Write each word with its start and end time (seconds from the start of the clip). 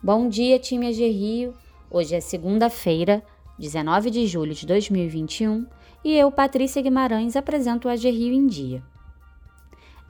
Bom 0.00 0.28
dia, 0.28 0.60
time 0.60 0.86
AG 0.86 1.10
Rio. 1.10 1.54
Hoje 1.90 2.14
é 2.14 2.20
segunda-feira, 2.20 3.20
19 3.58 4.10
de 4.10 4.28
julho 4.28 4.54
de 4.54 4.64
2021, 4.64 5.66
e 6.04 6.14
eu, 6.14 6.30
Patrícia 6.30 6.80
Guimarães, 6.80 7.34
apresento 7.34 7.88
o 7.88 7.90
AG 7.90 8.08
Rio 8.08 8.32
em 8.32 8.46
Dia. 8.46 8.80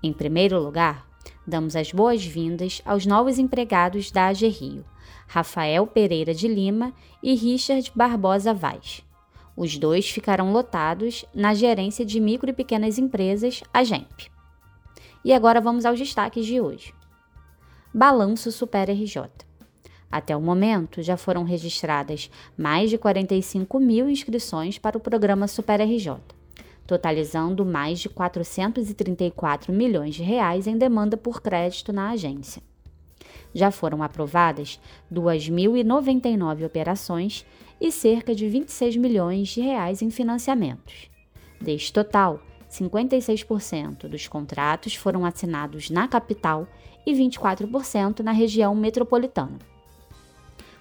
Em 0.02 0.12
primeiro 0.12 0.60
lugar, 0.60 1.08
damos 1.46 1.74
as 1.74 1.90
boas-vindas 1.90 2.82
aos 2.84 3.06
novos 3.06 3.38
empregados 3.38 4.10
da 4.10 4.26
AG 4.26 4.46
Rio, 4.48 4.84
Rafael 5.26 5.86
Pereira 5.86 6.34
de 6.34 6.48
Lima 6.48 6.92
e 7.22 7.34
Richard 7.34 7.90
Barbosa 7.94 8.52
Vaz. 8.52 9.02
Os 9.56 9.78
dois 9.78 10.06
ficarão 10.10 10.52
lotados 10.52 11.24
na 11.34 11.54
gerência 11.54 12.04
de 12.04 12.20
micro 12.20 12.50
e 12.50 12.52
pequenas 12.52 12.98
empresas, 12.98 13.62
a 13.72 13.82
GEMP. 13.82 14.30
E 15.24 15.32
agora 15.32 15.62
vamos 15.62 15.86
aos 15.86 15.98
destaques 15.98 16.44
de 16.44 16.60
hoje. 16.60 16.92
Balanço 17.94 18.52
Super 18.52 18.90
RJ. 18.90 19.47
Até 20.10 20.34
o 20.34 20.40
momento, 20.40 21.02
já 21.02 21.18
foram 21.18 21.44
registradas 21.44 22.30
mais 22.56 22.88
de 22.88 22.96
45 22.96 23.78
mil 23.78 24.08
inscrições 24.08 24.78
para 24.78 24.96
o 24.96 25.00
programa 25.00 25.46
Super 25.46 25.82
RJ, 25.82 26.16
totalizando 26.86 27.64
mais 27.64 28.00
de 28.00 28.08
434 28.08 29.70
milhões 29.70 30.14
de 30.14 30.22
reais 30.22 30.66
em 30.66 30.78
demanda 30.78 31.16
por 31.16 31.42
crédito 31.42 31.92
na 31.92 32.10
agência. 32.10 32.62
Já 33.52 33.70
foram 33.70 34.02
aprovadas 34.02 34.80
2.099 35.12 36.64
operações 36.64 37.44
e 37.78 37.92
cerca 37.92 38.34
de 38.34 38.48
26 38.48 38.96
milhões 38.96 39.48
de 39.48 39.60
reais 39.60 40.00
em 40.00 40.10
financiamentos. 40.10 41.10
Deste 41.60 41.92
total, 41.92 42.40
56% 42.70 44.08
dos 44.08 44.26
contratos 44.26 44.94
foram 44.94 45.24
assinados 45.26 45.90
na 45.90 46.08
capital 46.08 46.66
e 47.06 47.12
24% 47.12 48.20
na 48.20 48.32
região 48.32 48.74
metropolitana 48.74 49.58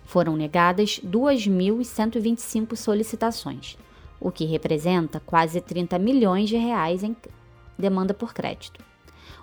foram 0.08 0.38
negadas 0.38 1.02
2.125 1.06 2.78
solicitações, 2.78 3.78
o 4.22 4.32
que 4.32 4.46
representa 4.46 5.20
quase 5.20 5.60
30 5.60 6.00
milhões 6.00 6.48
de 6.48 6.56
reais 6.56 7.04
em 7.04 7.14
demanda 7.78 8.14
por 8.14 8.34
crédito. 8.34 8.82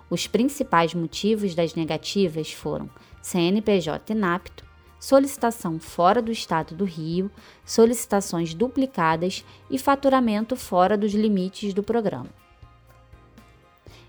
Os 0.09 0.25
principais 0.25 0.95
motivos 0.95 1.53
das 1.53 1.75
negativas 1.75 2.51
foram 2.51 2.89
CNPJ 3.21 4.11
inapto, 4.11 4.65
solicitação 4.99 5.79
fora 5.79 6.19
do 6.19 6.31
estado 6.31 6.73
do 6.73 6.83
Rio, 6.83 7.29
solicitações 7.63 8.55
duplicadas 8.55 9.45
e 9.69 9.77
faturamento 9.77 10.55
fora 10.55 10.97
dos 10.97 11.13
limites 11.13 11.75
do 11.75 11.83
programa. 11.83 12.29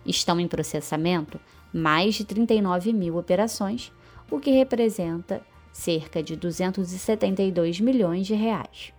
Estão 0.06 0.40
em 0.40 0.48
processamento 0.48 1.38
mais 1.70 2.14
de 2.14 2.24
39 2.24 2.94
mil 2.94 3.18
operações, 3.18 3.92
o 4.30 4.40
que 4.40 4.50
representa 4.52 5.42
cerca 5.76 6.22
de 6.22 6.34
272 6.34 7.80
milhões 7.80 8.26
de 8.26 8.34
reais. 8.34 8.94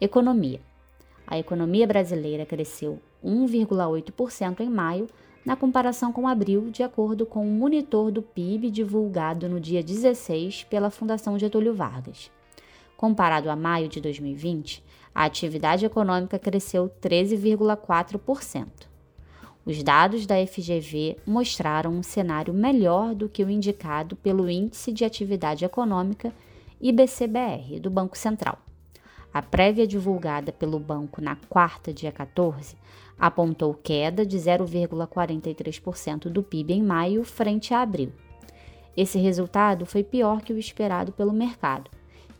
Economia. 0.00 0.60
A 1.26 1.36
economia 1.38 1.86
brasileira 1.86 2.46
cresceu 2.46 3.00
1,8% 3.24 4.60
em 4.60 4.70
maio, 4.70 5.08
na 5.44 5.56
comparação 5.56 6.12
com 6.12 6.28
abril, 6.28 6.70
de 6.70 6.82
acordo 6.82 7.26
com 7.26 7.40
o 7.40 7.48
um 7.48 7.52
monitor 7.52 8.12
do 8.12 8.22
PIB 8.22 8.70
divulgado 8.70 9.48
no 9.48 9.58
dia 9.58 9.82
16 9.82 10.64
pela 10.64 10.90
Fundação 10.90 11.38
Getúlio 11.38 11.74
Vargas. 11.74 12.30
Comparado 12.96 13.50
a 13.50 13.56
maio 13.56 13.88
de 13.88 14.00
2020, 14.00 14.84
a 15.12 15.24
atividade 15.24 15.84
econômica 15.84 16.38
cresceu 16.38 16.90
13,4%. 17.02 18.89
Os 19.70 19.84
dados 19.84 20.26
da 20.26 20.34
FGV 20.44 21.16
mostraram 21.24 21.92
um 21.92 22.02
cenário 22.02 22.52
melhor 22.52 23.14
do 23.14 23.28
que 23.28 23.44
o 23.44 23.48
indicado 23.48 24.16
pelo 24.16 24.50
Índice 24.50 24.92
de 24.92 25.04
Atividade 25.04 25.64
Econômica 25.64 26.34
IBCBR 26.80 27.78
do 27.78 27.88
Banco 27.88 28.18
Central. 28.18 28.58
A 29.32 29.40
prévia 29.40 29.86
divulgada 29.86 30.50
pelo 30.50 30.80
banco 30.80 31.20
na 31.20 31.36
quarta, 31.36 31.92
dia 31.92 32.10
14, 32.10 32.74
apontou 33.16 33.72
queda 33.72 34.26
de 34.26 34.36
0,43% 34.36 36.22
do 36.28 36.42
PIB 36.42 36.72
em 36.72 36.82
maio 36.82 37.22
frente 37.22 37.72
a 37.72 37.80
abril. 37.80 38.12
Esse 38.96 39.20
resultado 39.20 39.86
foi 39.86 40.02
pior 40.02 40.42
que 40.42 40.52
o 40.52 40.58
esperado 40.58 41.12
pelo 41.12 41.32
mercado, 41.32 41.88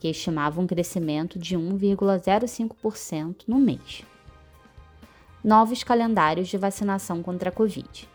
que 0.01 0.09
estimava 0.09 0.61
um 0.61 0.67
crescimento 0.67 1.39
de 1.39 1.57
1,05% 1.57 3.45
no 3.47 3.61
mês 3.61 4.05
novos 5.43 5.83
calendários 5.83 6.49
de 6.49 6.59
vacinação 6.59 7.23
contra 7.23 7.49
a 7.49 7.53
Covid. 7.53 8.07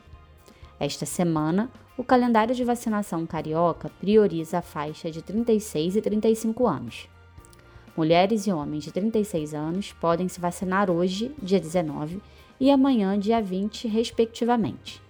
Esta 0.79 1.05
semana, 1.07 1.71
o 1.97 2.03
calendário 2.03 2.53
de 2.53 2.63
vacinação 2.63 3.25
carioca 3.25 3.89
prioriza 3.99 4.59
a 4.59 4.61
faixa 4.61 5.09
de 5.09 5.23
36 5.23 5.95
e 5.95 6.01
35 6.01 6.67
anos. 6.67 7.09
Mulheres 7.97 8.45
e 8.45 8.51
homens 8.51 8.83
de 8.83 8.91
36 8.91 9.55
anos 9.55 9.91
podem 9.93 10.27
se 10.27 10.39
vacinar 10.39 10.91
hoje, 10.91 11.33
dia 11.41 11.59
19, 11.59 12.21
e 12.59 12.69
amanhã, 12.69 13.17
dia 13.17 13.41
20, 13.41 13.87
respectivamente. 13.87 15.01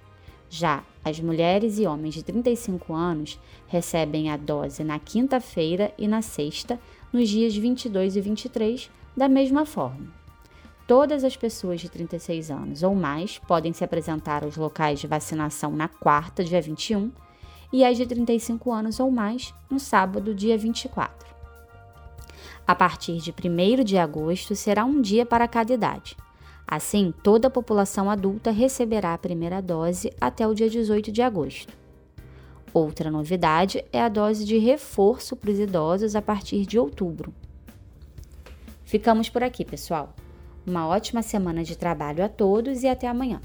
Já 0.49 0.83
as 1.03 1.19
mulheres 1.19 1.77
e 1.79 1.85
homens 1.85 2.13
de 2.13 2.23
35 2.23 2.93
anos 2.93 3.39
recebem 3.67 4.29
a 4.31 4.37
dose 4.37 4.83
na 4.83 4.99
quinta-feira 4.99 5.93
e 5.97 6.07
na 6.07 6.21
sexta, 6.21 6.79
nos 7.11 7.27
dias 7.27 7.55
22 7.55 8.15
e 8.15 8.21
23, 8.21 8.89
da 9.17 9.27
mesma 9.27 9.65
forma. 9.65 10.24
Todas 10.87 11.23
as 11.23 11.35
pessoas 11.35 11.81
de 11.81 11.89
36 11.89 12.51
anos 12.51 12.83
ou 12.83 12.93
mais 12.93 13.39
podem 13.39 13.73
se 13.73 13.83
apresentar 13.83 14.43
aos 14.43 14.55
locais 14.55 14.99
de 14.99 15.07
vacinação 15.07 15.71
na 15.71 15.87
quarta, 15.87 16.43
dia 16.43 16.61
21, 16.61 17.11
e 17.73 17.83
as 17.83 17.97
de 17.97 18.05
35 18.05 18.71
anos 18.71 18.99
ou 18.99 19.09
mais 19.09 19.51
no 19.69 19.79
sábado, 19.79 20.35
dia 20.35 20.55
24. 20.55 21.27
A 22.67 22.75
partir 22.75 23.17
de 23.17 23.31
1 23.31 23.83
de 23.83 23.97
agosto 23.97 24.55
será 24.55 24.85
um 24.85 25.01
dia 25.01 25.25
para 25.25 25.47
cada 25.47 25.73
idade. 25.73 26.15
Assim, 26.67 27.13
toda 27.23 27.47
a 27.47 27.51
população 27.51 28.09
adulta 28.09 28.51
receberá 28.51 29.13
a 29.13 29.17
primeira 29.17 29.61
dose 29.61 30.11
até 30.21 30.47
o 30.47 30.53
dia 30.53 30.69
18 30.69 31.11
de 31.11 31.21
agosto. 31.21 31.73
Outra 32.71 33.09
novidade 33.09 33.83
é 33.91 34.01
a 34.01 34.09
dose 34.09 34.45
de 34.45 34.57
reforço 34.57 35.35
para 35.35 35.49
os 35.49 35.59
idosos 35.59 36.15
a 36.15 36.21
partir 36.21 36.65
de 36.65 36.77
outubro. 36.77 37.33
Ficamos 38.83 39.29
por 39.29 39.43
aqui, 39.43 39.65
pessoal. 39.65 40.13
Uma 40.65 40.87
ótima 40.87 41.21
semana 41.21 41.63
de 41.63 41.77
trabalho 41.77 42.23
a 42.23 42.29
todos 42.29 42.81
e 42.81 42.87
até 42.87 43.07
amanhã. 43.07 43.39